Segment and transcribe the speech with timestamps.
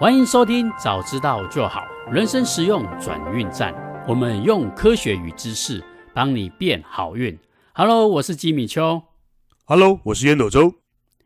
[0.00, 3.74] 欢迎收听，早知道就好，人生实用转运站。
[4.08, 5.84] 我们用科学与知识
[6.14, 7.38] 帮你变好运。
[7.74, 9.02] Hello，我是吉米秋。
[9.66, 10.72] Hello，我是烟斗周。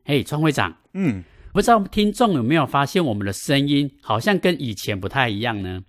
[0.05, 1.23] 嘿，川会长，嗯，
[1.53, 5.83] 不知道听众有没有发现我们的声音好像跟以前不太一样呢？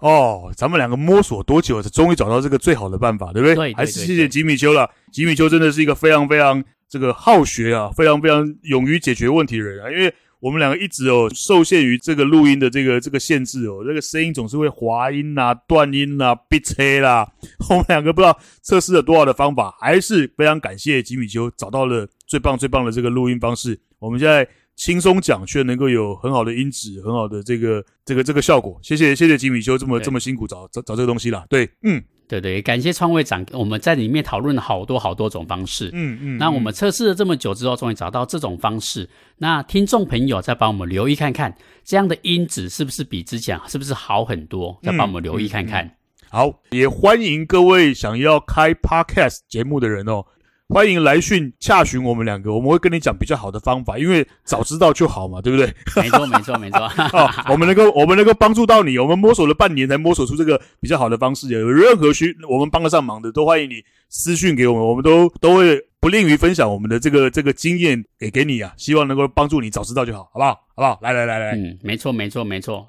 [0.00, 3.54] 哦，咱们两个摸索多久，才终于找到这个最好的办法，对不对？
[3.54, 4.90] 对，对，对，对，还是谢谢吉米秋了。
[5.10, 9.90] 吉米秋真的是一个非常非常这个好学啊，非常非常勇于解决问题的人啊。
[9.90, 17.32] 因为我们两个一直哦受限于这个录音的这个这个限制哦，这个声音总是会滑音呐、啊、断音呐、啊、逼车啦。
[17.70, 23.80] 我们两个不知道测试了多少的方法，还是非常感谢吉米修找到了最棒最棒的这个录音方式。
[23.98, 24.48] 我们现在。
[24.78, 28.78] 轻松讲却能够有很好的音质，很好的这个这个这个效果。
[28.80, 31.44] 谢谢谢谢吉米修这么这么辛苦找找找这个东西啦。
[31.50, 35.90] 对，嗯，对对，感谢创会长，我们在里面讨论了好多好多种方式。
[35.92, 36.38] 嗯嗯。
[36.38, 39.10] 那我们测试了这么久之后，终于找到这种方式。
[39.38, 41.52] 那听众朋友再帮我们留意看看，
[41.84, 44.78] 这样的音质是不是比之前是不是好很多？
[44.84, 45.84] 再帮我们留意看看。
[45.84, 50.24] 嗯嗯嗯、好，也欢迎各位想要开 Podcast 节目的人哦。
[50.70, 55.66] 欢迎来讯洽询我们两个，我们会跟你讲比较好的方法，因为早知道就好嘛，对不对？
[55.96, 56.80] 没错，没错，没错。
[57.16, 61.48] 啊，我们能够，我们能够帮助到你，我们摸索了半年才摸索出这个比较好的方式。
[61.48, 70.52] 有任何需我们帮得上忙的，都欢迎你私讯给我们，我们都都会不吝于分享我们的这个这个经验给给你啊，希望能够帮助你早知道就好，好不好？
[70.52, 70.98] 好不好？
[71.00, 72.86] 来来来来，嗯，没错，没错，没错。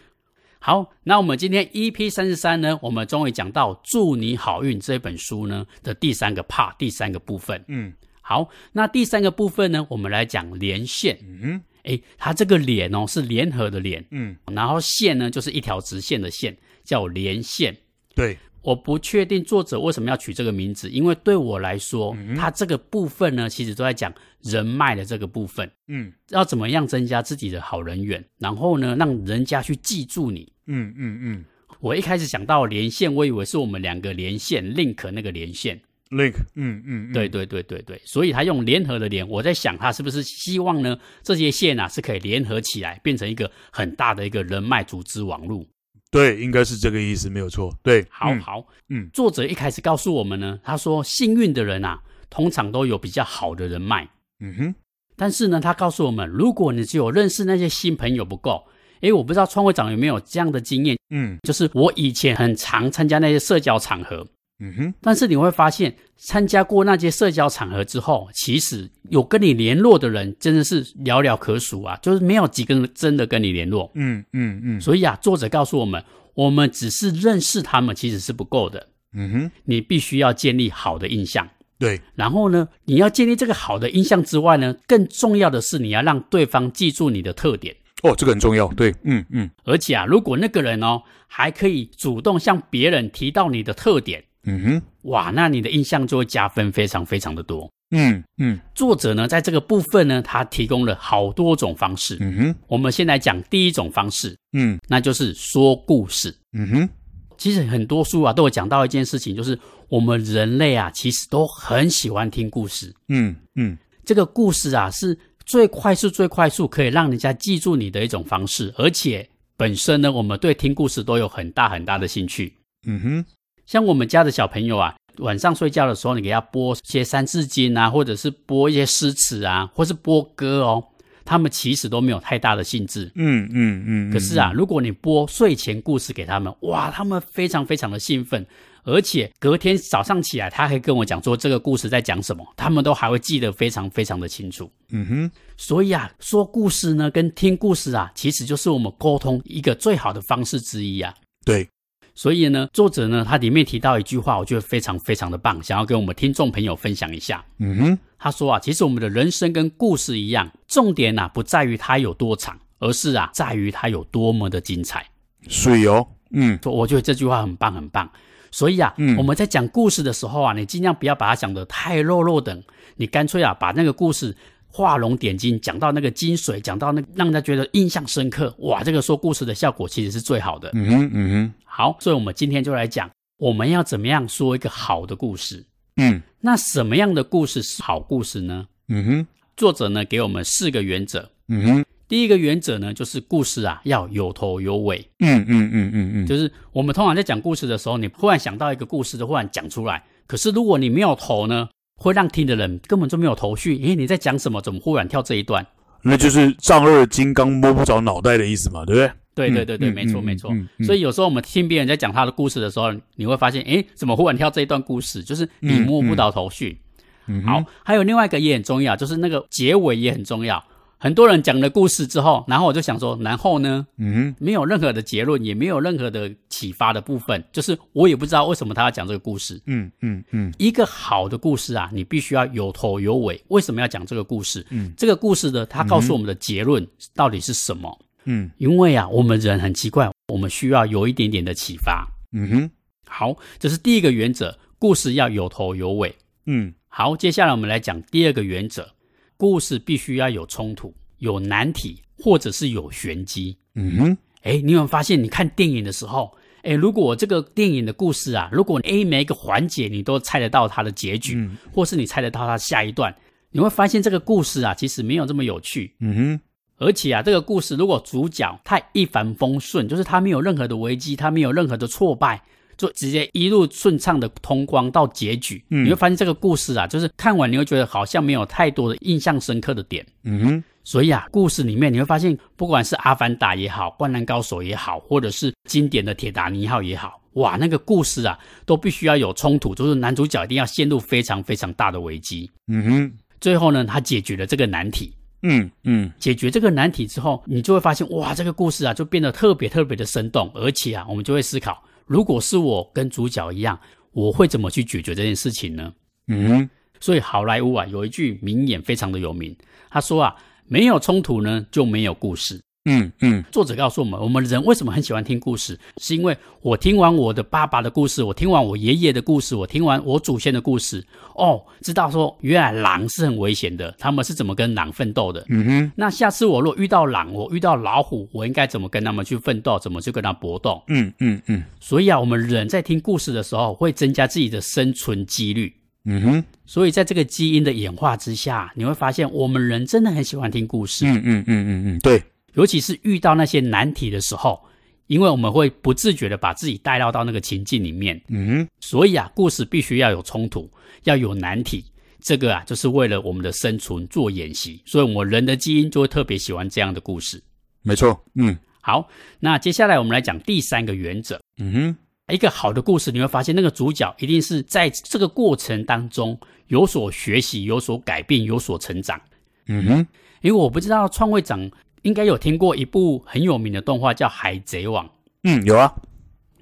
[0.61, 7.63] 好，那我们今天 EP 三十三呢，我们终于讲到《祝你好运》这本书呢的第三个 part，第三个部分。
[7.69, 11.17] 嗯，好，那第三个部分呢，我们来讲连线。
[11.21, 17.77] 嗯，诶，它这个连哦是联合的连，嗯，然后线呢就是一条直线的线，叫连线。
[18.13, 25.69] 对，我不确定作者为什么要取这个名字，因为对我来说，嗯，它这个部分呢，其实都在讲人脉的这个部分。
[25.87, 30.51] 嗯，要怎么样增加自己的好人缘，然后呢，让人家去记住你。
[30.67, 31.45] 嗯嗯嗯，
[31.79, 45.65] 我一开始想到连线，我以为是我们两个连线 link 那个连线 link，嗯嗯，对对对对对，所以他用联合的联，我在想他是不是希望呢这些线啊是可以联合起来，变成一个很大的一个人脉组织网络。
[46.11, 47.73] 对，应该是这个意思，没有错。
[47.83, 51.99] 对，好好，嗯，作者一开始告诉我们呢，他说幸运的人啊，
[52.29, 54.09] 通常都有比较好的人脉。
[54.39, 54.75] 嗯哼，
[55.15, 58.65] 但是呢，他告诉我们，如果你只有认识那些新朋友不够。
[59.01, 64.27] 诶，我不知道创会长有没有这样的经验，嗯，就是我以前很常参加那些社交场合，
[64.59, 76.03] 嗯哼，但是你会发现，参加过那些社交场合之后，其实有跟你联络的人真的是寥寥可数啊，就是没有几个人真的跟你联络，嗯嗯嗯，所以啊，作者告诉我们，
[76.33, 87.75] 我们只是认识他们其实是不够的，嗯哼，你必须要建立好的印象，对，然后呢，你要建立这个好的印象之外呢，更重要的是你要让对方记住你的特点。
[88.03, 97.69] 哦，这个很重要，对，嗯嗯，而且啊，如果那个人哦，还可以主动向别人提到你的特点，嗯哼，哇，那你的印象就会加分非常非常的多。
[97.91, 102.17] 嗯嗯，作者呢，在这个部分呢，他提供了好多种方式。
[102.19, 106.35] 嗯哼，我们先来讲第一种方式，嗯，那就是说故事。
[106.53, 106.89] 嗯哼，
[107.37, 109.57] 其实很多书啊都有讲到一件事情，就是
[109.87, 112.93] 我们人类啊，其实都很喜欢听故事。
[113.07, 115.17] 嗯嗯，这个故事啊是。
[115.45, 119.27] 最快速、最快速可以让人家记住你的一种方式，而且
[119.57, 122.53] 本身呢，我们对听故事都有很大很大的兴趣。
[122.85, 123.25] 嗯哼，
[123.69, 130.83] 像我们家的小朋友啊，晚上睡觉的时候，你给他播些三字经啊，或者是播一些诗词啊，或是播歌哦，
[131.23, 133.11] 他们其实都没有太大的兴致。
[133.13, 134.11] 嗯嗯嗯。
[134.11, 138.43] 可是啊，如果你播睡前故事给他们，哇，他们非常非常的兴奋。
[138.85, 144.67] 而且隔天早上起来，他还跟我讲说这个故事在讲什么，他们都还会记得非常非常的清楚。
[144.89, 151.13] 嗯哼，所以啊，说故事呢，跟听故事啊，其实就是我们沟通一个最好的方式之一啊。
[151.45, 151.69] 对，
[152.15, 157.43] 所以呢，作者呢，他里面提到一句话，我觉得非常非常的棒，想要跟我们听众朋友分享一下。
[157.59, 165.05] 嗯哼，他说啊，其实我们的人生跟故事一样，重点啊不在于它有多长，而是啊在于它有多么的精彩。
[165.47, 168.09] 水哦，嗯，我觉得这句话很棒很棒。
[168.51, 172.63] 所以啊，嗯，我们在讲故事的时候啊，你尽量不要把它讲得太肉肉等，
[172.95, 174.35] 你干脆啊，把那个故事
[174.71, 180.69] 画龙点睛，讲到那个精髓，讲到那个让人家觉得印象深刻，哇，这个说故事的效果其实是最好的。
[180.73, 181.53] 嗯哼，嗯哼。
[181.65, 185.65] 好，所以我们今天就来讲，我们要怎么样说一个好的故事。
[185.97, 188.67] 嗯，那什么样的故事是好故事呢？
[188.87, 189.27] 嗯哼，
[189.57, 191.29] 作者呢给我们四个原则。
[191.47, 191.85] 嗯哼。
[192.07, 195.07] 第一个原则呢，就是故事啊要有头有尾。
[195.19, 200.03] 嗯嗯嗯嗯嗯，就是我们通常在讲故事的时候，你忽然想到一个故事，就忽然讲出来。
[200.25, 201.69] 可是如果你没有头呢，
[201.99, 203.77] 会让听的人根本就没有头绪。
[203.83, 204.61] 诶，你在讲什么？
[204.61, 205.65] 怎么忽然跳这一段？
[206.01, 209.11] 那就是丈二金刚摸不着脑袋的意思嘛，对不对？
[209.35, 210.51] 对对对对，嗯没错没错。
[210.85, 215.21] 所以有时候我们听别人在讲他的故事的时候，你会发现，诶，怎么忽然跳这一段故事？
[215.21, 216.79] 就是你摸不着头绪。
[217.27, 220.63] 嗯、好，还有另外一个也很重要，就是那个结尾也很重要。
[221.01, 223.87] 很多人讲了故事之后，然后我就想说，然后呢？
[223.97, 229.61] 嗯哼，没有任何的结论，也没有任何的启发的部分，就是我也不知道为什么他要讲这个故事。
[229.65, 233.41] 嗯嗯嗯，一个好的故事啊，你必须要有头有尾。
[233.47, 234.65] 为什么要讲这个故事？
[234.71, 236.85] 嗯，这个故事呢，它告诉我们的结论
[237.15, 237.97] 到底是什么？
[238.25, 242.05] 嗯，因为啊，我们人很奇怪，我们需要有一点点的启发。
[242.33, 242.71] 嗯哼，
[243.07, 246.13] 好，这是第一个原则，故事要有头有尾。
[246.45, 248.89] 嗯，好，接下来我们来讲第二个原则。
[249.39, 253.57] 故事必须要有冲突、有难题，或者是有玄机。
[253.75, 255.23] 嗯哼，哎，你有没有发现？
[255.23, 263.15] 你看电影的时候，哎，如果这个电影的故事啊，如果 A 每一个环节你都猜得到它的结局，嗯、或是你猜得到它下一段，
[263.51, 265.95] 你会发现这个故事啊，其实没有这么有趣。
[266.01, 266.39] 嗯哼，
[266.75, 272.43] 而且啊，这个故事如果主角太一帆风顺，就是他没有任何的危机，他没有任何的挫败。
[272.79, 280.63] 就直接一路顺畅的通关到结局，嗯，你会发现这个故事啊，就是看完你会觉得好像没有太多的印象深刻的点，嗯哼。
[280.85, 293.11] 所以啊，故事里面你会发现，不管是《阿凡达》也好，《灌篮高手》也好，或者是经典的《铁达尼号》也好，哇，那个故事啊，都必须要有冲突，就是男主角一定要陷入非常非常大的危机，嗯哼。
[293.39, 296.11] 最后呢，他解决了这个难题，嗯嗯。
[296.17, 301.83] 解决这个难题之后，你就会发现，哇，这个故事啊，就变得特别特别的生动，而且啊，我们就会思考。
[302.09, 303.79] 如果是我跟主角一样，
[304.11, 305.93] 我会怎么去解决这件事情呢？
[306.27, 306.67] 嗯，
[306.99, 309.55] 所以好莱坞啊有一句名言非常的有名，
[309.91, 310.35] 他说啊，
[310.65, 312.59] 没有冲突呢就没有故事。
[312.85, 315.77] 嗯嗯，作者告诉我们，我们人为什么很喜欢听故事？
[315.97, 321.05] 是因为我听完我的爸爸的故事，我听完我爷爷的故事，我听完我祖先的故事，
[321.35, 325.45] 哦，知道说原来狼是很危险的，他们是怎么跟狼奋斗的。
[325.49, 329.77] 嗯哼，那下次我若遇到狼，我遇到老虎，我应该怎么跟他们去奋斗？
[329.77, 330.81] 怎么去跟他搏斗？
[330.87, 331.63] 嗯嗯嗯。
[331.81, 335.73] 所以啊，我们人在听故事的时候，会增加自己的生存几率。
[336.05, 341.05] 嗯哼，所以在这个基因的演化之下，你会发现我们人真的很喜欢听故事。
[341.05, 342.23] 嗯嗯嗯嗯嗯，对。
[342.53, 344.59] 尤其是遇到那些难题的时候，
[345.07, 350.69] 因为我们会不自觉的把自己带到到那个情境里面，嗯哼，所以啊，故事必须要有冲突，
[351.03, 351.83] 要有难题，
[352.21, 357.41] 这个啊，就是为了我们的生存做演习，所以我们人的基因就会特别喜欢这样的故事。
[357.81, 359.07] 没错，嗯，好，
[359.39, 369.19] 那接下来我们来讲第三个原则，嗯哼，一个好的故事，你会发现那个主角一定是在这个过程当中有所学习、有所改变、有所成长，
[369.67, 370.07] 嗯哼，
[370.41, 371.69] 因为我不知道创会长。
[372.09, 375.05] 应该有听过一部很有名的动画叫《海贼王》。
[375.43, 375.93] 嗯，有啊。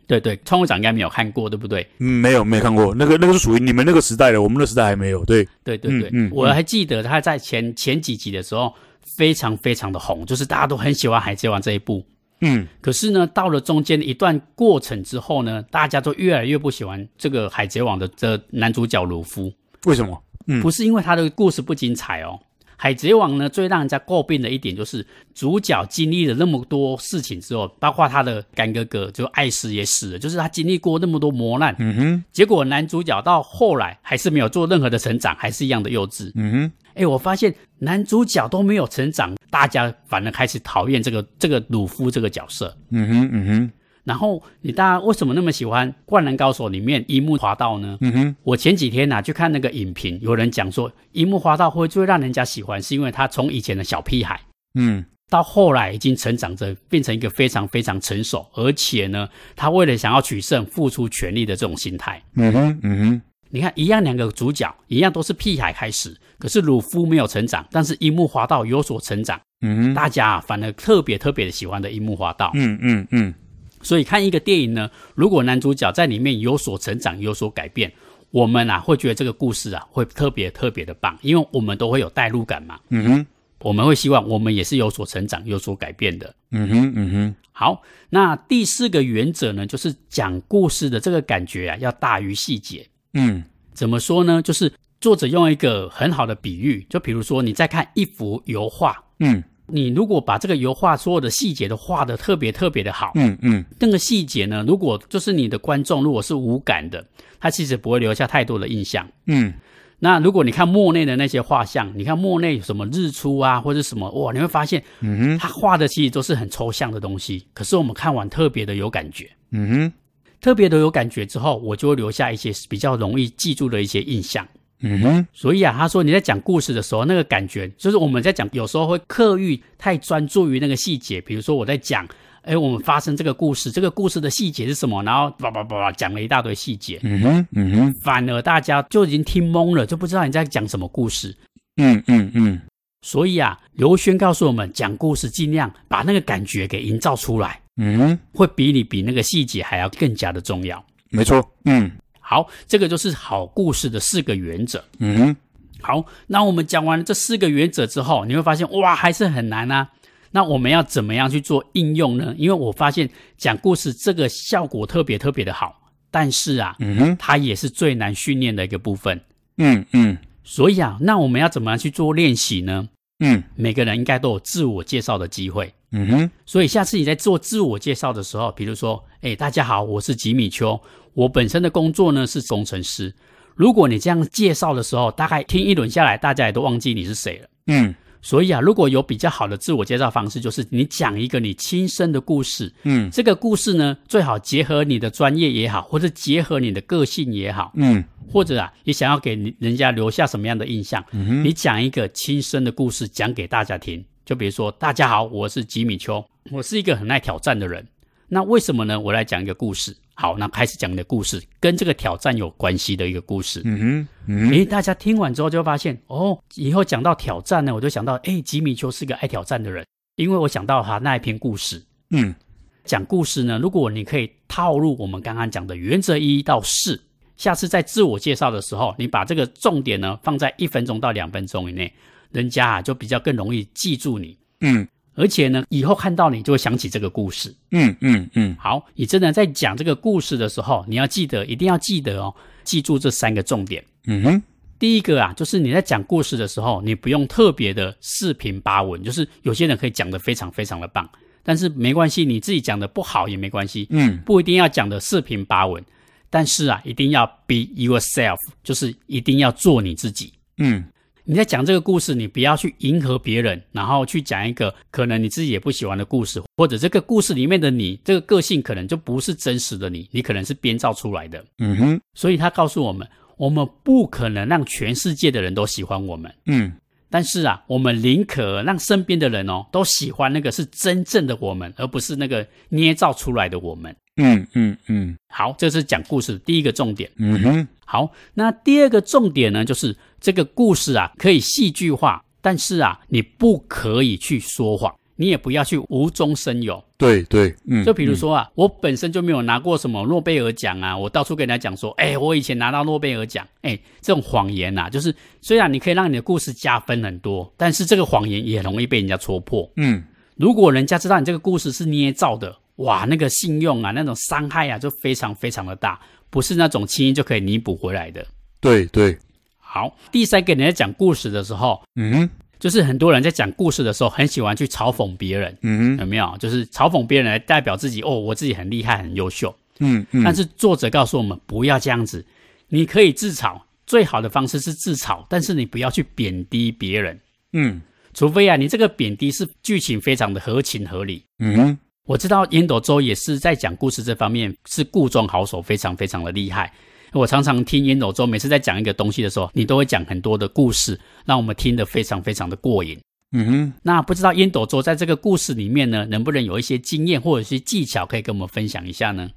[0.05, 1.87] 对对，创会长应该没有看过，对不对？
[1.99, 2.93] 嗯，没有，没有看过。
[2.93, 5.23] 那个那个是属于你们那个时代的，我们那个时代还没有。
[5.23, 6.09] 对，对对对。
[6.11, 12.05] 嗯，嗯，我还记得他在前前几集的时候非常非常的红，就是大家都很喜欢《海贼王》这一部。
[12.41, 12.67] 嗯。
[12.81, 19.51] 可是呢，到了中间一段过程之后呢，大家都越来越不喜欢这个《海贼王》的这男主角鲁夫。
[19.85, 20.21] 为什么？
[20.47, 22.39] 嗯，不是因为他的故事不精彩哦。
[22.79, 43.71] 海贼王呢，最让人家诟病的一点就是主角经历了那么多事情之后，包括他的干哥哥就艾斯也死了，就是他经历过那么多磨难，嗯哼，结果男主角到后来还是没有做任何的成长，还是一样的幼稚，嗯哼，哎，我发现男主角都没有成长，大家反而开始讨厌这个这个鲁夫这个角色，嗯哼，嗯哼。
[44.07, 47.97] 然后你大家为什么那么喜欢《灌篮高手》里面樱木花道呢？
[47.99, 54.39] 嗯哼，我前几天呐、啊、去看那个影评，有人讲说樱木花道会最让人家喜欢，是因为他从以前的小屁孩，
[54.75, 62.23] 嗯，到后来已经成长着变成一个非常非常成熟，而且呢，他为了想要取胜，付出全力的这种心态。
[62.35, 69.37] 嗯哼，嗯哼，你看一样两个主角一样都是屁孩开始，可是鲁夫没有成长，但是樱木花道有所成长。
[69.59, 72.51] 嗯哼，大家反而特别特别的喜欢的樱木花道。
[72.53, 73.33] 嗯嗯嗯。
[73.81, 77.91] 所以看一个电影呢，如果男主角在里面有所成长、有所改变，
[78.31, 82.79] 我们啊会觉得这个故事啊会特别特别的棒，因为我们都会有代入感嘛。
[82.89, 83.25] 嗯哼，
[83.59, 86.35] 我们会希望我们也是有所成长、有所改变的。
[86.51, 87.35] 嗯哼，嗯哼。
[87.51, 92.87] 好，那第四个原则呢，就是讲故事的这个感觉啊要大于细节。
[93.13, 93.43] 嗯，
[93.73, 94.41] 怎么说呢？
[94.41, 99.03] 就是作者用一个很好的比喻，就比如说你在看一幅油画。
[99.19, 99.43] 嗯。
[99.67, 107.05] 你如果把这个油画所有的细节都画的特别特别的好，嗯嗯，那个细节呢，如果就是你的观众如果是无感的，
[107.39, 109.53] 他其实不会留下太多的印象，嗯。
[109.99, 119.93] 那如果你看莫内的那些画像，你看莫内有什么日出啊，或者什么哇，你会发现，嗯哼，他画的其实都是很抽象的东西，可是我们看完特别的有感觉，嗯哼，
[120.39, 124.47] 特别的有感觉之后，我就会留下一些比较容易记住的一些印象。
[124.81, 131.19] 嗯哼，所以啊，他说你在讲故事的时候，那个感觉就是我们在讲，有时候会刻意太专注于那个细节。
[131.21, 132.07] 比如说我在讲，
[132.43, 135.01] 哎，我们发生这个故事，这个故事的细节是什么？
[135.01, 136.99] 然后叭叭叭叭讲了一大堆细节。
[137.01, 141.35] 嗯哼，嗯哼，反而大家就已经听懵了，就不知道你在讲什么故事。
[141.77, 142.61] 嗯嗯嗯。
[143.01, 147.59] 所以啊，刘轩告诉我们，讲故事尽量把那个感觉给营造出来。
[147.77, 150.83] 嗯哼，会比你比那个细节还要更加的重要。
[151.09, 151.43] 没错。
[151.65, 151.91] 嗯。
[152.29, 154.83] 好，这个就是好故事的四个原则。
[154.99, 155.35] 嗯哼。
[155.79, 159.87] 好，那我们讲完了这四个原则之后，你会发现哇，还是很难啊。
[160.31, 162.35] 那我们要怎么样去做应用呢？
[162.37, 165.79] 因为我发现讲故事这个效果特别特别的好，
[166.11, 169.21] 但是啊，嗯哼，它也是最难训练的一个部分。
[169.57, 170.17] 嗯嗯。
[170.43, 172.89] 所以啊，那我们要怎么样去做练习呢？
[173.19, 175.73] 嗯，每个人应该都有自我介绍的机会。
[175.91, 176.31] 嗯哼。
[176.45, 180.79] 所以下次你在做自我介绍的时候，比如说，哎，大家好，我是吉米秋，
[181.13, 183.13] 我本身的工作呢是工程师。
[183.55, 187.49] 如果你这样介绍的时候，大概听一轮下来，大家也都忘记你是谁了。
[187.67, 192.71] 嗯，所以啊，如果有比较好的自我介绍方式，就是你讲一个你亲身的故事。
[192.83, 197.71] 嗯，这个故事呢，最好结合你的专业也好，或者结合你的个性也好。
[197.75, 201.03] 嗯，或者啊，你想要给人家留下什么样的印象？
[201.11, 204.05] 嗯哼，你讲一个亲身的故事讲给大家听。
[204.27, 207.87] 就比如说，大家好，我是吉米丘，我是一个很爱挑战的人。
[208.27, 208.99] 那为什么呢？
[208.99, 209.95] 我来讲一个故事。
[210.15, 213.61] 好，那开始讲你的故事，跟这个挑战有关系的一个故事。
[213.63, 219.85] 嗯哼，嗯，诶，大家听完之后就会发现，哦，以后讲到挑战呢，我就想到，诶，吉米丘是个爱挑战的人，
[220.17, 221.81] 因为我想到他那一篇故事。
[222.09, 222.35] 嗯，
[222.83, 227.01] 讲故事呢，如果你可以套入我们刚刚讲的原则一到四，
[227.37, 231.93] 下次在自我介绍的时候，你把这个重点呢放在一分钟到两分钟以内，
[232.31, 234.37] 人家啊就比较更容易记住你。
[234.61, 234.87] 嗯。
[235.19, 237.51] 而且呢，以后看到你就会想起这个故事。
[237.71, 238.55] 嗯嗯嗯。
[238.59, 242.31] 好，你真的在讲这个故事的时候，你要记得，一定要记得哦，
[242.63, 243.83] 记住这三个重点。
[244.05, 244.43] 嗯哼。
[244.77, 251.09] 第一个啊，就是你在讲故事的时候，你不用特别的四平八稳，就是有些人可以讲的非常非常的棒，
[251.41, 253.87] 但是没关系，你自己讲的不好也没关系。
[253.89, 254.19] 嗯。
[254.23, 255.83] 不一定要讲的四平八稳，
[256.29, 260.31] 但是啊，一定要 be yourself，就是一定要做你自己。
[260.59, 260.85] 嗯。
[261.29, 271.43] 你在讲这个故事，你不要去迎合别人，然后去讲一个可能你自己也不喜欢的故事，或者这个故事里面的你，这个个性可能就不是真实的你，你可能是编造出来的。
[271.57, 272.01] 嗯哼。
[272.13, 273.05] 所以他告诉我们，
[273.35, 276.33] 我们不可能让全世界的人都喜欢我们。
[276.45, 276.71] 嗯。
[277.09, 283.93] 但是啊，我们宁可让身边的人哦都喜欢那个是真正的我们，而不是那个捏造出来的我们。
[284.15, 285.17] 嗯嗯嗯。
[285.27, 287.11] 好，这是讲故事的第一个重点。
[287.17, 287.67] 嗯哼。
[287.89, 296.83] 好，那第二个重点呢，就是这个故事啊，可以戏剧化，但是啊，你不可以去说谎，你也不要去无中生有。
[296.97, 309.71] 对对，嗯，就比如说啊，嗯、我本身就没有拿过什么诺贝尔奖啊，我到处跟人家讲说，哎，我以前拿到诺贝尔奖，哎，这种谎言呐、啊，就是虽然你可以让你的故事加分很多，但是这个谎言也容易被人家戳破。
[309.77, 310.03] 嗯，
[310.35, 315.99] 如果人家知道你这个故事是捏造的，哇，那个信用啊，那种伤害啊，就非常非常的大。
[316.29, 318.25] 不是那种轻易就可以弥补回来的。
[318.59, 319.17] 对对，
[319.59, 319.95] 好。
[320.11, 322.29] 第三个，人在讲故事的时候，嗯，
[322.59, 326.35] 就是很多人在讲故事的时候，很喜欢去嘲讽别人，嗯，有没有？
[326.39, 330.23] 就是嘲讽别人来代表自己，哦，我自己很厉害，很优秀，嗯嗯。
[330.23, 332.25] 但是作者告诉我们，不要这样子。
[332.69, 337.19] 你可以自嘲，最好的方式是自嘲，但是你不要去贬低别人，
[337.53, 337.81] 嗯，
[338.13, 341.77] 除非啊，你这个贬低是剧情非常的合情合理，嗯。
[342.07, 346.71] 我知道烟斗周也是在讲故事这方面是故中好手，非常非常的厉害。
[347.11, 352.97] 我常常听烟斗周每次在讲一个东西的时候，你都会讲很多的故事，让我们听得非常非常的过瘾。
[353.33, 359.29] 嗯哼，那不知道烟斗周在这个故事里面呢，能不能有一些经验或者是技巧可以跟我们分享一下呢？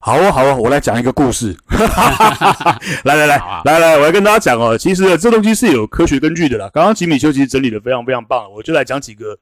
[0.00, 1.54] 好啊，好啊，我来讲一个故事。
[3.04, 6.70] 来 来来，啊、来来，我来跟大家讲哦，其实这东西是有科学根据的啦。
[6.72, 9.36] 刚刚吉米修其实整理的非常非常棒，我就来讲几个。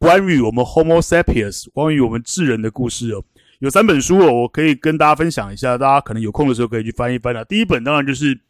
[0.00, 3.22] 关于我们 Homo sapiens，关于我们智人的故事哦，
[3.58, 7.44] 有三本书哦，我可以跟大家分享一下，大家可能有空的时候可以去翻一翻啊。
[7.44, 8.40] 第一本当然就是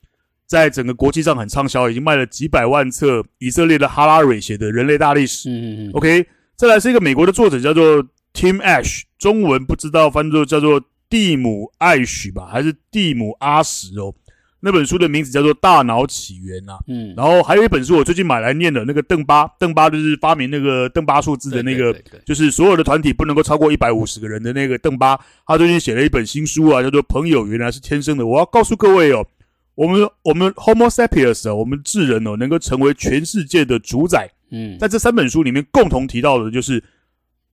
[0.47, 5.49] 在整个国际上很畅销，已经卖了几百万册，以色列的哈拉瑞写的《人类大历史》。
[5.53, 5.91] 嗯嗯。
[5.95, 8.01] OK，再来是一个美国的作者叫做
[8.33, 14.15] Tim Ash，中文不知道翻作叫做蒂姆艾许吧，还是蒂姆阿什哦。
[14.63, 21.95] 那本书的名字叫做《大脑起源》啊，嗯，然后还有一本书我最近买来念的，那个邓巴，邓巴就是发明那个邓巴数字的那个，
[22.27, 28.25] 就是所有的团体不能够超过一百五十个人的那个邓巴，他最近写了一本新书啊，叫做《朋友原来是天生的》。
[28.27, 29.27] 我要告诉各位哦，
[29.75, 36.85] 我们我们 Homo sapiens 啊，我们智人哦，能够成为全世界的主宰，嗯，在这三本书里面共同提到的就是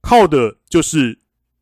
[0.02, 1.18] 靠的就是。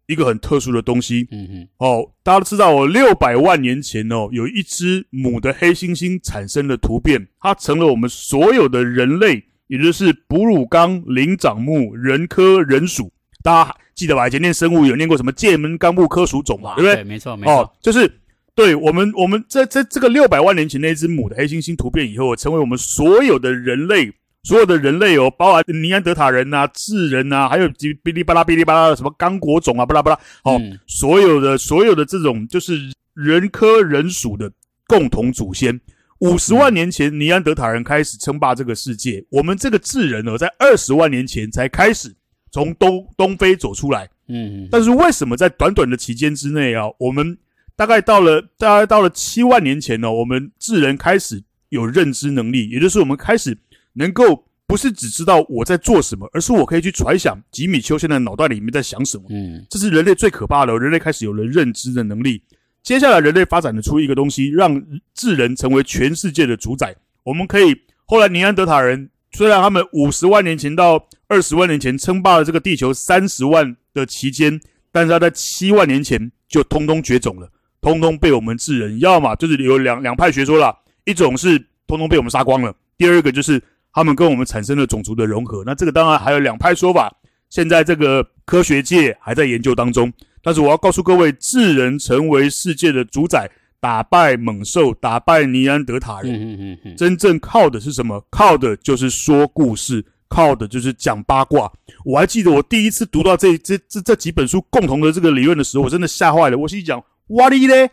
[0.07, 13.11] 一个很特殊的东西，嗯哼，哦，大家都知道哦，六百万年前哦，有一只母的黑猩猩产生了突变，它成了我们所有的人类，也就是哺乳纲灵长目人科人属。
[13.41, 14.27] 大家记得吧？
[14.27, 16.95] 以前念生物有念过什么界门纲目科属种嘛，对不对？
[16.95, 17.53] 对，没错，没错。
[17.53, 18.11] 哦，就是
[18.55, 24.11] 对我们，我们在在这个六百万年前那只母的黑猩猩突变以后，成为我们所有的人类，
[24.45, 32.79] 所有的人类哦，包含尼安德塔人呐、智人呐，还有哔哩吧啦、哔哩吧啦的什么刚果种啊，巴拉巴拉，哦，嗯、所有的所有的这种就是
[33.15, 34.51] 人科人属的
[34.85, 35.81] 共同祖先。
[36.19, 39.25] 五十万年前，尼安德塔人开始称霸这个世界。
[39.31, 42.15] 我们这个智人呢，在二十万年前才开始
[42.51, 44.07] 从东东非走出来。
[44.27, 47.35] 嗯，但是为什么在短短的期间之内啊，我们
[47.75, 53.57] 大概到了大概到了七万年前呢，我们智人开始有认知能力，也就是我们开始
[53.95, 59.25] 能够不是只知道我在做什么，而是我可以去揣想吉米丘现在脑袋里面在想什么。
[59.29, 62.41] 嗯，这是人类最可怕的，人类开始有了认知的能力。
[62.83, 64.79] 接下来，人类发展的出一个东西，让
[65.15, 66.95] 智人成为全世界的主宰。
[67.23, 67.75] 我们可以，
[68.05, 74.59] 后来尼安德塔人虽然他们五十万年前到二十万年前称霸了这个地球三十万的期间，
[74.91, 77.49] 但是他在七万年前就通通绝种了，
[77.81, 80.75] 通通被我们智人，要么就是有两两派学说啦，
[81.05, 83.59] 一种是通通被我们杀光了，第二个就是
[83.95, 85.63] 他们跟我们产生了种族的融合。
[85.65, 87.11] 那这个当然还有两派说法，
[87.49, 90.11] 现在这个科学界还在研究当中。
[90.43, 93.49] 但是我要告诉各位，智人成为世界的主宰，
[93.79, 98.21] 打败猛兽，打败尼安德塔人，嗯嗯嗯嗯，真正靠的是什么？
[98.29, 101.71] 靠的就是说故事，靠的就是讲八卦。
[102.03, 106.57] 我还记得我第一次读到这这这这几本书共同的这个理论的时候，我真的吓坏了。
[106.57, 107.89] 我心讲，哇哩嘞，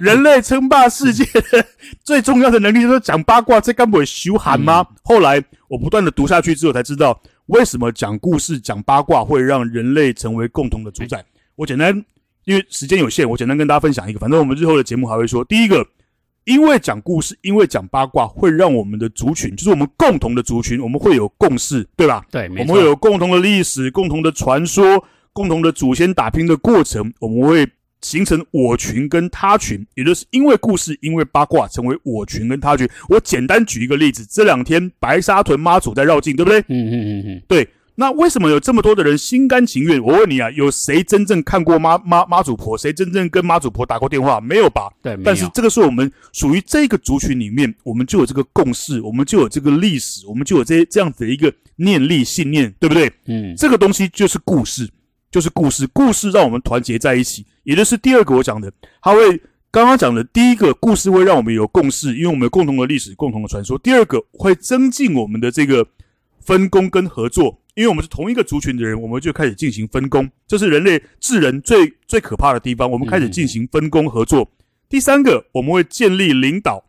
[0.00, 1.66] 人类称霸世界的
[2.04, 4.86] 最重要的能力就是讲八卦，这根本羞喊吗？
[4.88, 11.24] 嗯、后来我不断的读下去之后，才知道为什么讲故事、讲八卦会让人类成为共同的主宰。
[11.56, 12.04] 我简单，
[12.44, 14.20] 因为时间有限，我简单跟大家分享一个。
[14.20, 15.84] 反正我们日后的节目还会说，第一个，
[16.44, 22.24] 因为讲故事，因为讲八卦，会让我们的族群，就是我们共同的族群，我们会有共识，对吧？
[22.30, 27.68] 对，我们会有共同的历史、共同的传说、共同的祖先打拼的过程，我们会
[28.02, 32.88] 形成我群跟他群，也就是因为故事，因为八卦，成为我群跟他群。
[33.08, 36.60] 我简单举一个例子，这两天白沙屯妈祖在绕境，对不对？
[36.60, 37.68] 嗯嗯嗯嗯，对。
[37.96, 40.02] 那为什么有这么多的人心甘情愿？
[40.02, 42.78] 我问你啊，有谁真正看过妈妈妈祖婆？
[42.78, 44.40] 谁真正跟妈祖婆打过电话？
[44.40, 44.88] 没有吧？
[45.02, 45.18] 对。
[45.22, 53.12] 但是这个是我们属于这个族群里面，我们就有这个共识，我们就有这个历史，我们就有这这样子的一个念力信念，对不对？
[53.26, 54.88] 嗯，这个东西就是故事，
[55.30, 59.40] 就是故事，故事让我们团结在一起，也就是第二个我讲的，他会
[59.70, 63.78] 刚刚讲的第一个故事会让我们有共识，因为我们有共同的历史、共同的传说。
[63.78, 65.86] 第二个会增进我们的这个
[66.40, 67.58] 分工跟合作。
[67.76, 72.90] 因为我们是同一个族群的人，我们就开始进行分工，这是人类智人最最可怕的地方。
[72.90, 74.42] 我们开始进行分工合作。
[74.42, 74.48] 嗯、
[74.88, 76.84] 第三个，我们会建立领导，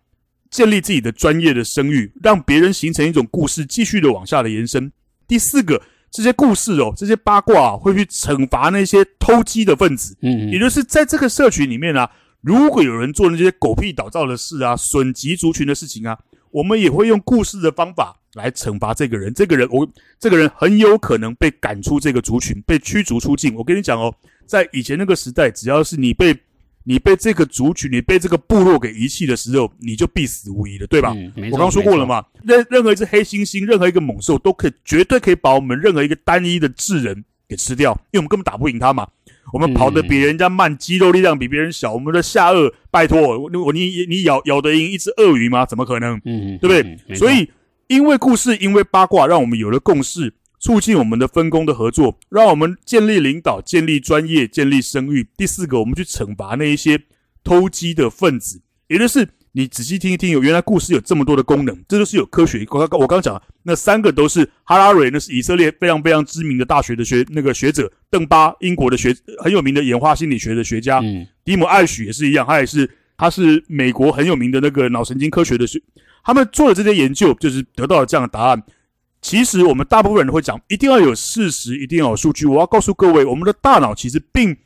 [0.50, 4.92] 建立自己的专业的声誉，让别人形成一种故事，继续的往下的延伸。
[5.28, 10.16] 第四个，这些故事哦，这些八卦、啊、会去惩罚那些偷鸡的分子。
[10.22, 16.20] 嗯，也就是在这个社群里面啊，如果有人做那些狗屁倒灶的事啊，损及族群的事情啊，
[16.52, 18.18] 我们也会用故事的方法。
[18.36, 19.86] 来惩罚这个人，这个人我
[20.18, 23.54] 这个人很有可能被赶出这个族群，被驱逐出境。
[23.56, 26.34] 我跟你讲哦，在以前那个时代，只要是你被
[26.84, 31.14] 你被这个族群、你被这个部落给遗弃的时候，你就必死无疑了，对吧？
[31.16, 39.08] 嗯、我刚刚说过了嘛，任任何一只黑猩猩、任何一个猛兽都可以绝对可以把我们任何一个单一的智人给吃掉，因为我们根本打不赢他嘛。
[39.54, 45.66] 我们跑得比人家慢，肌肉力量比别人小，我们的下颚，拜托我你你你咬咬得赢一只鳄鱼吗？
[45.66, 46.20] 怎么可能？
[46.26, 46.82] 嗯，对不对？
[47.10, 47.50] 嗯、所以。
[47.88, 55.28] 因为故事，因为八卦，让我们有了共识，促进我们的分工的合作，让我们建立领导、建立专业、建立声誉。
[55.36, 57.02] 第四个，我们去惩罚那一些
[57.44, 58.62] 偷鸡的分子。
[58.88, 62.64] 也就是你仔细听一听，有原来故事有这么多的功能，这就是有科学。
[62.70, 75.82] 我刚我刚讲那三个都是哈拉瑞，那是以色列非常非常知名的大学的学那个学者，邓巴英国的学很有名的演化心理学的学家，嗯，迪姆艾许也是一样，他也是他是美国很有名的那个脑神经科学的学。
[76.24, 78.62] 他们做的这些研究，就是得到了这样的答案。
[79.22, 82.46] 其实我们大部分人会讲，一定要有事实，一定要有数据。
[82.48, 84.58] 我要告诉各位，我们的大脑其实并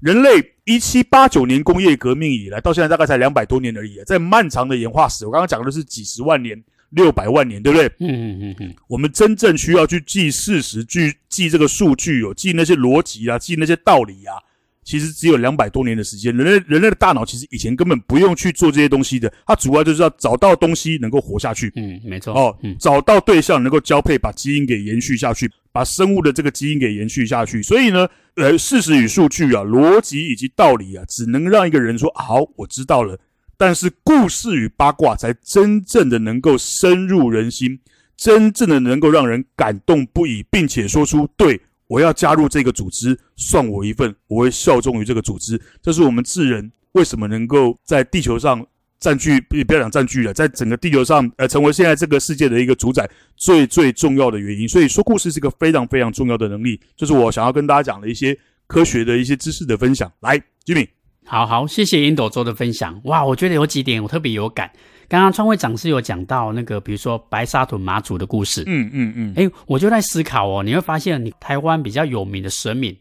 [0.00, 3.98] 人类一七八九年工业革命以来，到现在大概才两百多年而已。
[4.06, 7.88] 在漫长的演化史，我刚刚讲的是几十万年、六百万年，对不对？
[7.98, 8.74] 嗯嗯嗯嗯。
[8.88, 14.38] 我们真正需要去记事实、去记这个数据哦，记那些逻辑啊，记那些道理啊。
[14.86, 21.72] 其实只有两百多年的时间，人类人类的大脑其实以前根本不用去做这些东西的，它主要就是要找到东西能够活下去。
[21.74, 22.32] 嗯，没错。
[22.32, 27.60] 哦，嗯，找到对象能够交配，把基因给延续下去，把生物的这个基因给延续下去。
[27.60, 33.18] 所以呢，呃，事实与数据啊，逻辑以及道理啊，只能让一个人说好，我知道了。
[33.58, 37.80] 但是故事与八卦才真正的能够深入人心，
[38.16, 41.60] 真正的能够让人感动不已，并且说出对。
[41.86, 45.60] 我要加入这个组织，算我一份，我会效忠于这个组织。
[45.82, 48.66] 这是我们智人为什么能够在地球上
[48.98, 54.66] 占据，不不要讲占据了，在整个地球上，呃，成为现在这个世界的一个主宰，最最重要的原因。
[54.68, 60.10] 所以说故事是一个非常非常重要的能力，就是我想要跟大家讲的一些科学的一些知识的分享。
[60.20, 60.88] 来，Jimmy，
[61.24, 63.00] 好好，谢谢烟朵做的分享。
[63.04, 64.70] 哇，我觉得有几点我特别有感。
[65.08, 72.96] 刚刚川会长是有讲到那个，比如说白沙屯妈祖的故事，嗯嗯嗯，哎、嗯嗯，我就在思考哦，你会发现，你台湾比较有名的神明，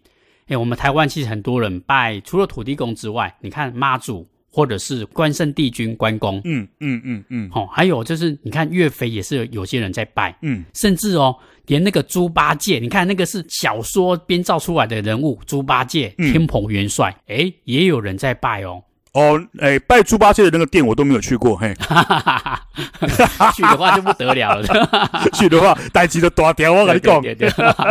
[0.48, 18.84] 哎，我们台湾其实很多人拜，除了土地公之外，你看妈祖或者是关圣帝君关公，嗯嗯嗯嗯，哦，还有就是你看岳飞也是有些人在拜，嗯，甚至哦，连那个猪八戒，你看那个是小说编造出来的人物，猪八戒天蓬元帅，哎、嗯，也有人在拜哦。
[19.15, 21.73] 哦，哎，拜猪八戒的那个店我都没有去过，嘿，
[23.56, 24.67] 去的话就不得了了，
[25.34, 27.23] 去的话带几个大条，我跟你讲，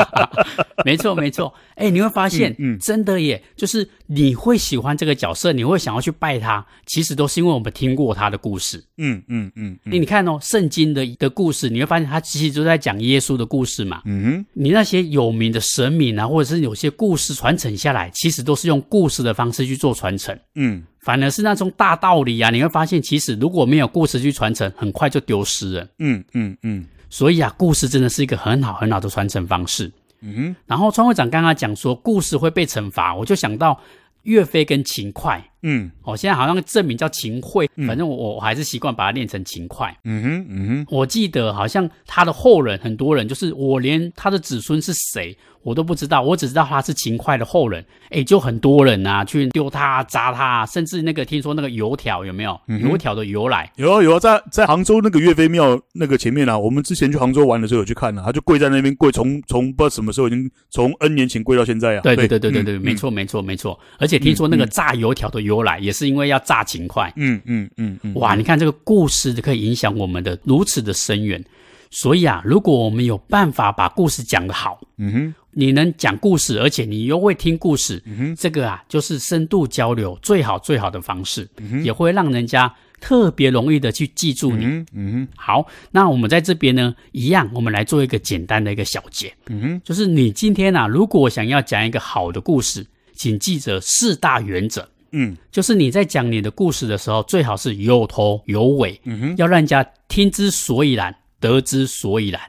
[0.84, 2.78] 没错没错，哎，你会发现，嗯，嗯。
[2.78, 20.84] 真的耶，就是你会喜欢这个角色，你会想要去拜他，其实都是因为我们听过他的故事，嗯嗯嗯，你、嗯、你看哦，圣经的的故事，你会发现他其实都在讲耶稣的故事嘛，嗯哼，你那些有名的神明啊，或者是有些故事传承下来，其实都是用故事的方式去做传承，嗯。
[21.04, 25.86] 反而是那种大道理啊，你会发现，其实如果没有故事去传承，很快就丢失了。
[25.98, 26.86] 嗯嗯嗯。
[27.10, 29.92] 所以啊，故事真的是一个很好很好的传承方式。
[30.22, 30.56] 嗯哼。
[30.66, 33.78] 然后川会长刚刚讲说，故事会被惩罚，我就想到
[34.22, 35.44] 岳飞跟秦桧。
[35.64, 35.90] 嗯。
[36.04, 39.92] 哦，现在好像证明叫秦桧，反正我我还是习惯把它念成秦桧。
[40.04, 40.86] 嗯哼嗯哼。
[40.88, 45.36] 我记得好像他的后人很多人，就是我连他的子孙是谁。
[45.64, 47.82] 我都不知道，我只知道他是秦桧的后人。
[48.10, 52.60] 哎，就很多人啊，去丢他、砸他，甚至那个听说那个油条有没有？
[52.68, 62.02] 嗯、油条的由来有啊有啊，在在杭州那个岳飞庙那个前面啊，我们之前去杭州玩的时候有去看啊，他就跪在那边跪，从从不知道什么时候已经从 N 年前跪到现在啊。
[62.02, 63.80] 对对对对对对，没错没错没错。
[63.98, 67.12] 而且听说那个炸油条的由来也是因为要炸勤快。
[67.16, 68.14] 嗯嗯嗯嗯。
[68.14, 71.42] 哇，你看这个故事可以影响我们的如此的深远。
[71.90, 75.34] 所以啊，如果我们有办法把故事讲得好，嗯哼。
[75.56, 81.48] 你能讲故事，而且你又会听故事，嗯哼，这个啊就是深度交流最好最好的方式，
[81.84, 84.64] 也会让人家特别容易的去记住你。
[84.64, 102.40] 嗯，嗯哼，好，那我们在这边呢，一样，我们来做一个简单的一个小结，嗯哼，就是你今天啊，如果想要讲一个好的故事，请记着四大原则，嗯，就是你在讲你的故事的时候，最好是有头有尾，嗯哼，要让人家听之所以然，得之所以然。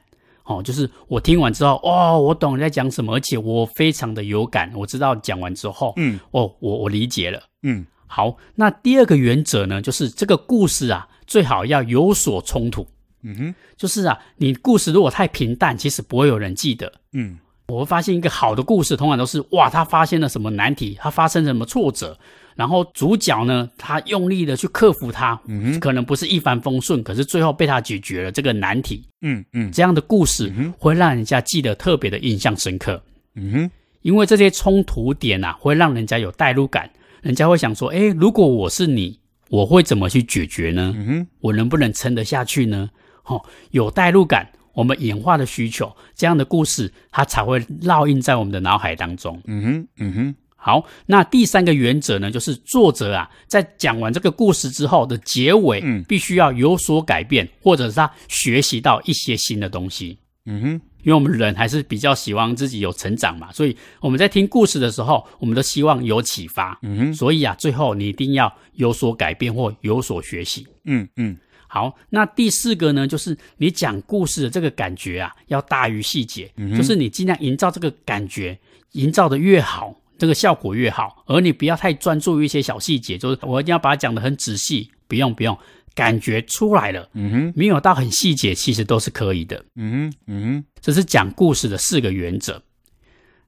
[0.46, 4.72] 哦，就是我听完之后，哦，我懂你在讲什么，而且我非常的有感。
[4.76, 8.36] 我知道讲完之后，嗯，哦，我我理解了，嗯，好。
[8.56, 12.86] 那第二个原则呢，就是这个故事啊，最好要有所冲突。
[13.24, 16.92] 嗯哼，就是啊，你故事如果太平淡，其实不会有人记得。
[17.14, 22.18] 嗯，我会发现一个好的故事，通常都是哇，他发现了什么难题，他发生了什么挫折。
[22.56, 33.04] 然后主角呢，他用力的去克服它，嗯，可能不是一帆风顺，可是最后被他解决了这个难题，嗯嗯，这样的故事嗯会让人家记得特别的印象深刻，
[33.36, 36.90] 嗯哼，因为这些冲突点啊，会让人家有代入感，
[37.22, 40.94] 人家会想说，诶，如果我是你，我会怎么去解决呢？
[40.96, 42.90] 嗯哼，我能不能撑得下去呢？
[43.26, 50.36] 哦，有代入感，我们演化的需求，这样的故事它才会烙印在我们的脑海当中，嗯哼，嗯哼。
[50.66, 60.18] 好，那第三个原则呢，就是作者啊，在讲完这个故事之后的结尾，嗯，必须要有所改变，或者是他学习到一些新的东西。
[60.48, 60.68] 嗯哼，
[61.04, 66.80] 因为我们人还是比较希望自己有成长嘛，所以我们在听故事的时候，我们都希望有启发。
[66.82, 70.66] 嗯哼，所以啊，最后你一定要有所改变或有所学习。
[70.86, 78.58] 嗯嗯，好，那第四个呢，就是你讲故事的这个感觉啊，要大于细节，嗯，就是你尽量营造这个感觉，
[78.94, 79.94] 营造的越好。
[80.18, 85.58] 这个效果越好，而你不要太专注于一些小细节，就是我一定要把它讲得很仔细，不用不用，
[85.94, 92.62] 感觉出来了，嗯哼，没有到很细节，其实都是可以的，嗯哼，嗯哼，这是讲故事的四个原则。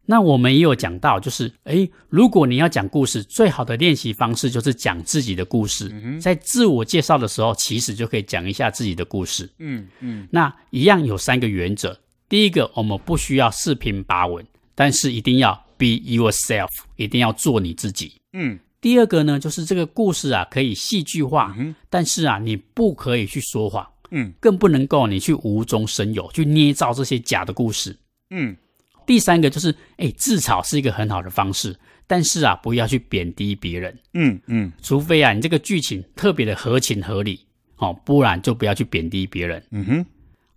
[0.10, 11.98] 那我们也有讲到，就是诶，如果你要讲故事，最好的练习方式就是讲自己的故事，嗯，在自我介绍的时候，其实就可以讲一下自己的故事，嗯嗯，那一样有三个原则，
[12.30, 15.67] 第一个，我们不需要四平八稳，但是一定要。
[15.78, 18.14] Be yourself，一定要做你自己。
[18.34, 27.96] 嗯，第二个呢，就是这个故事啊，可以戏剧化，嗯，但是啊，你不可以去说谎，嗯，更不能够你去无中生有，去捏造这些假的故事。
[28.32, 28.58] 嗯，
[29.06, 34.00] 第三个就是，哎，自嘲是一个很好的方式，但是啊，不要去贬低别人。
[34.14, 37.46] 嗯嗯，除非啊，你这个剧情特别的合情合理，
[37.78, 39.64] 哦，不然就不要去贬低别人。
[39.72, 40.06] 嗯哼。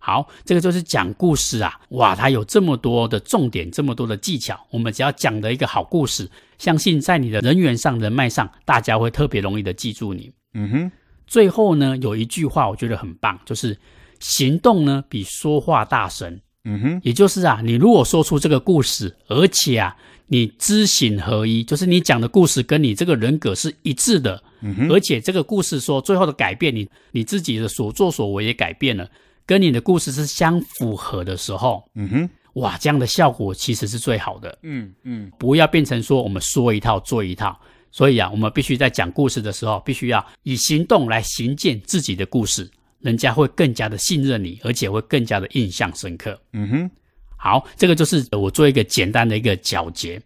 [0.03, 4.59] 好，这个就是讲故事啊，哇，它有这么多的重点，这么多的技巧。
[4.71, 10.31] 我们只要讲的一个好故事，相信在你的人缘上、人脉上，大家会特别容易的记住你。
[10.55, 10.91] 嗯哼。
[11.27, 13.77] 最后呢，有一句话我觉得很棒，就是
[14.19, 16.41] 行动呢比说话大声。
[16.63, 17.01] 嗯哼。
[17.03, 24.43] 也就是啊，你如果说出这个故事，而且啊，你知行合一，就是你讲的故事跟你这个人格是一致的。
[24.61, 24.91] 嗯哼。
[24.91, 29.07] 而且这个故事说最后的改变，你你自己的所作所为也改变了。
[29.51, 34.57] 跟你的故事是相符合的时候，嗯哼，哇，这样的效果其实是最好的。
[34.61, 37.59] 嗯嗯，不要变成说我们说一套做一套。
[37.91, 46.39] 所以啊，我们必须在讲故事的时候，必须要以行动来行践自己的故事，人家会更加的信任你，而且会更加的印象深刻。
[46.53, 46.91] 嗯哼，
[47.35, 50.21] 好，这个就是我做一个简单的一个总结。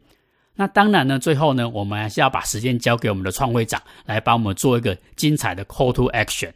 [0.53, 6.51] 那当然呢，最后呢，我们还是要把时间交给我们的创会长来帮我们做一个精彩的 call to action。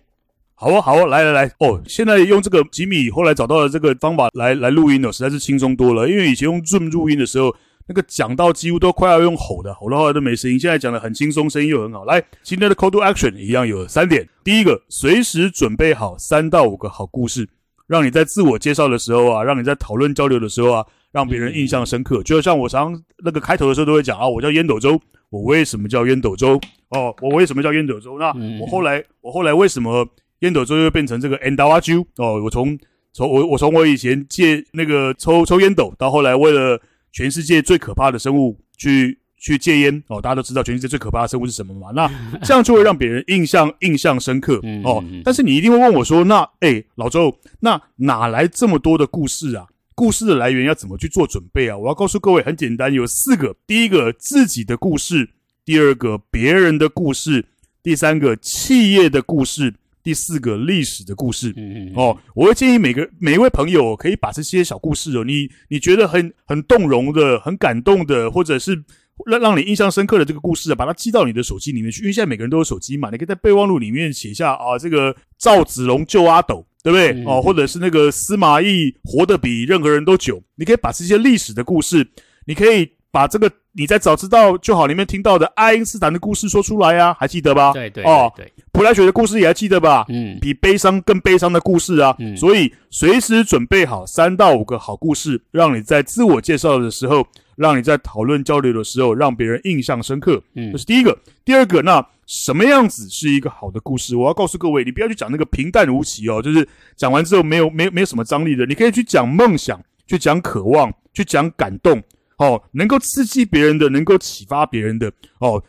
[0.61, 6.05] 好哦，好哦，来来来，哦，现在用这个吉米后来找到的这个方法来来录音呢，实在是轻松多了。
[6.05, 7.55] 因为以前用 Zoom 录音的时候，
[7.87, 10.59] 那个讲到几乎都快要用吼的，吼到后来都没声音。
[10.59, 12.03] 现在讲的很轻松，声音又很好。
[12.03, 14.27] 来，今天的 Call to Action 一样有三点。
[14.43, 17.47] 第一个，随时准备好三到五个好故事，
[17.87, 22.21] 让你在自我介绍的时候啊，让你在讨论交流的时候啊，让别人印象深刻。
[22.23, 26.59] 就像我常那个开头的时候都会讲啊，我叫烟斗周，我为什么叫烟斗周？
[26.89, 28.19] 哦，我为什么叫烟斗周？
[28.19, 30.05] 那我后来，我后来为什么？
[30.39, 32.77] 烟斗周又变成这个 Andawaju 哦，我从
[33.11, 41.91] 从我我从我以前戒那个抽抽烟斗，到后来为了全世界最可怕的生物去去戒烟哦，大家都知道全世界最可怕的生物是什么嘛？
[41.93, 42.09] 那
[42.43, 45.03] 这样就会让别人印象印象深刻哦。
[45.23, 49.65] 但是你一定会问我说，那诶老周，那哪来这么多的故事啊？
[49.95, 51.77] 故事的来源要怎么去做准备啊？
[51.77, 55.29] 我要告诉各位，很简单，有四个：第一个自己的故事，
[55.65, 57.45] 第二个别人的故事，
[57.83, 59.73] 第三个企业的故事。
[60.03, 61.53] 第四个历史的故事
[61.95, 68.81] 哦，我会建议每个每一位朋友可以把这些小故事哦，你你觉得很很动容的、很感动的，或者是
[69.25, 72.01] 让让你印象深刻的这个故事啊，把它记到你的手机里面去。
[72.01, 77.23] 因为现在每个人都有手机嘛，你可以在备忘录里面写下啊，这个赵子龙救阿斗，对不对？
[77.25, 82.07] 哦，或者是那个司马懿活得比任何人都久，你可以把这些历史的故事，
[82.45, 82.89] 你可以。
[83.11, 87.71] 把这个你在早知道就好里面听到的爱因斯坦的故事说出来呀、啊，还记得吧？
[87.71, 90.05] 对对，对哦，对，普莱雪的故事也还记得吧？
[90.09, 92.13] 嗯，比悲伤更悲伤的故事啊。
[92.19, 100.43] 嗯，所以随时准备好三到五个好故事，让你在自我介绍的时候，让你在讨论交流的时候，让别人印象深刻。
[100.55, 101.17] 嗯，这是第一个。
[101.45, 104.13] 第二个，那什么样子是一个好的故事？
[104.13, 108.65] 我要告诉各位，你不要去讲那个平淡无奇哦，就是讲完之后没有没有没有什么张力的。
[108.65, 112.03] 你可以去讲梦想，去讲渴望，去讲感动。
[112.39, 115.63] 哦，能够刺激别人的，能够启发别人的哦。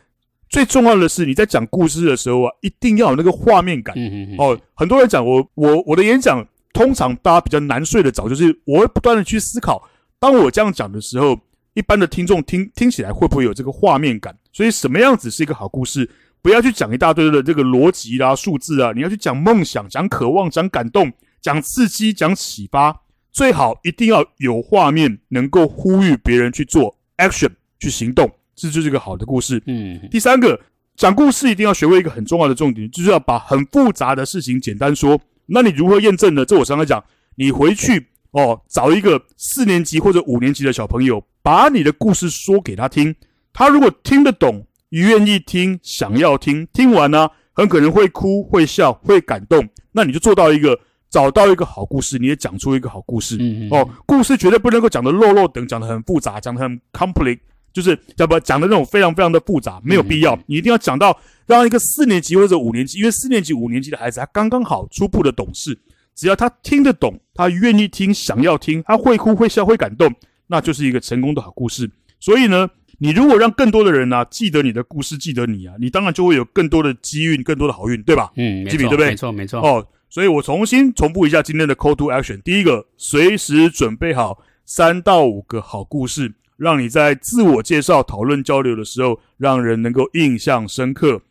[0.49, 3.95] 最重要的是，你在讲故事的时候啊，一定要有那个画面感。
[3.97, 9.81] 嗯嗯哦，很多人讲我我我的演讲，通常大家比较难睡得着，就是我会不断的去思考，
[10.19, 11.39] 当我这样讲的时候，
[11.73, 14.35] 一般的听众听听起来会不会有这个画面感？
[14.51, 16.09] 所以什么样子是一个好故事？
[16.41, 23.01] 不要去讲一大堆的这个逻辑啦、数字啊，你要去讲梦想、讲渴望、讲感动、讲刺激、讲启发。
[23.31, 29.61] 最好一定要有画面，能够呼吁别人去做 action 去行动，这就是一个好的故事。
[29.67, 30.59] 嗯，第三个，
[30.97, 35.19] 讲故事一定要学会一个很重要的重点，就是要把很复杂的事情简单说。
[35.45, 36.43] 那你如何验证呢？
[36.43, 37.03] 这我常常讲，
[37.35, 43.15] 你回去哦，找一个四年级或者五年级的小朋友，把你的故事说给他听。
[43.53, 49.69] 他如果听得懂，愿意听，想要听，听完呢，很可能会哭、会笑、会感动。
[49.93, 50.77] 那你就做到一个。
[51.11, 53.35] 找到一个好故事，你也讲出一个好故事。
[53.37, 57.39] 嗯嗯哦，故事绝对不能够讲的落落等，讲的很复杂，讲的很 complete，
[57.73, 60.39] 就是讲不讲的那种非常非常的复杂，没有必要。
[60.45, 65.77] 你一定要讲到让一个四年级或者五年级，因为四年级五年级的孩子他刚刚好初步的懂事，
[66.15, 70.09] 只要他听得懂，他愿意听，想要听，他会哭会笑会感动，
[70.47, 71.91] 那就是一个成功的好故事。
[72.21, 72.69] 所以呢，
[72.99, 78.31] 你如果让更多的人呢、啊、记得你的故事，记得你啊，你当然就会有更多的机运，更多的好运，对吧？
[78.37, 79.09] 嗯，吉米对不对？
[79.09, 79.59] 没错没错。
[79.59, 79.85] 哦。
[80.11, 82.41] 所以我重新重复一下今天的 call to action。
[82.41, 91.21] 第一个，随时准备好三到五个好故事，让你在自我介绍、讨论交流的时候，让人能够印象深刻。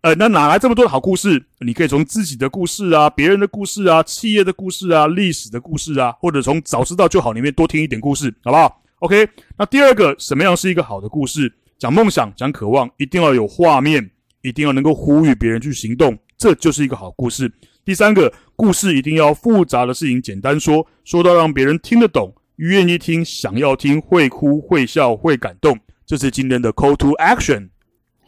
[0.00, 1.44] 呃，那哪来这么多的好故事？
[1.58, 9.28] 你可以从自己的故事啊、别人的故事啊、企业的故事啊、历史的故事啊，或者从早知道就好里面多听一点故事，好不好？OK。
[9.58, 11.52] 那第二个，什么样是一个好的故事？
[11.78, 17.52] 讲梦想、讲渴望，一定要有画面，一定要能够呼吁别人去行动，这就是一个好故事。
[17.90, 25.76] 第三个故事一定要复杂的事情简单说，说到让别人听得懂、愿意听、想要听、会哭、会笑、会感动。
[26.06, 27.70] 这是今天的 Call to Action。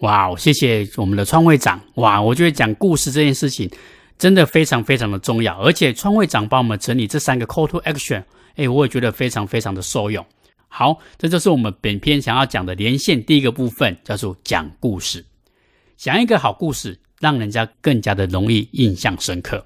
[0.01, 1.81] 哇，谢谢我们的创会长。
[1.95, 3.71] 哇，我觉得讲故事这件事情。
[4.19, 5.57] 真的非常非常的重要。
[5.61, 8.25] 而且创会长帮我们整理这三个 call to action，
[8.57, 10.27] 哎，我也觉得非常非常的受用。
[10.67, 15.25] 好，这就是我们本篇想要讲的连线第一个部分，叫做讲故事。
[15.97, 19.65] 讲一个好故事，让人家更加的容易印象深刻。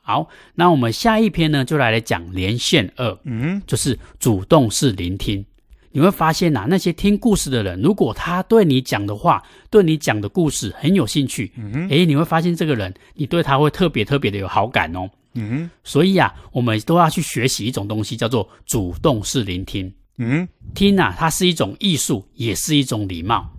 [0.00, 5.44] 好，那我们下一篇呢，就来来讲连线二，嗯，就是主动式聆听。
[5.92, 15.70] 你会发现呐、啊，那些听故事的人，如果他对你讲的话，对你讲的故事很有兴趣，嗯哼，诶，你会发现这个人，你对他会特别特别的有好感哦，嗯哼。
[15.84, 19.92] 所以啊，我们都要去学习一种东西，叫做主动式聆听。
[20.18, 23.53] 嗯，听啊，它是一种艺术，也是一种礼貌。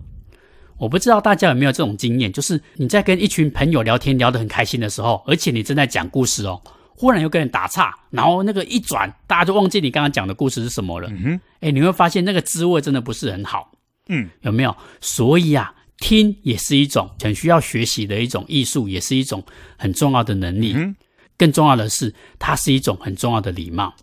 [0.78, 6.60] 我不知道大家有没有这种经验，就是你在跟一群朋友聊天聊得很开心的时候，而且你正在讲故事哦。
[6.98, 11.10] 忽然又跟人打岔，然后那个一转，大家就忘记你刚刚讲的故事是什么了。
[11.10, 13.70] 嗯哼，哎，你会发现那个滋味真的不是很好。
[14.08, 14.74] 嗯，有没有？
[15.02, 19.44] 所以啊，听也是一种很需要学习的一种艺术，也是一种
[19.76, 20.72] 很重要的能力。
[20.74, 20.96] 嗯，
[21.36, 23.94] 更重要的是，它是一种很重要的礼貌。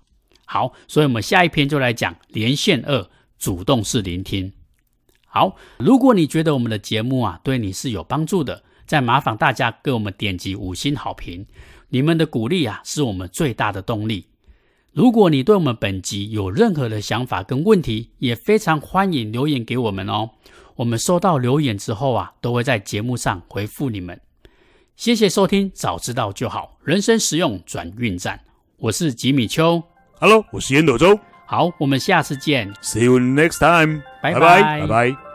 [0.45, 3.09] 好，所以我们下一篇就来讲连线二，
[3.39, 4.53] 主动式聆听。
[5.35, 11.43] 好，如果你觉得我们的节目啊对你是有帮助的，再麻烦大家给我们点击五星好评。
[11.89, 14.27] 你们的鼓励啊，是我们最大的动力。
[14.91, 20.29] 如果你对我们本集有任何的想法跟问题，也非常欢迎留言给我们哦。
[20.75, 24.21] 我们收到留言之后啊，都会在节目上回复你们。
[24.95, 28.39] 谢谢收听，早知道就好，人生实用转运站。
[28.77, 29.81] 我是吉米秋
[30.19, 31.19] ，Hello，我是烟斗周。
[31.53, 32.73] 好，我们下次见。
[32.81, 34.01] See you next time。
[34.23, 35.32] 拜拜，拜拜。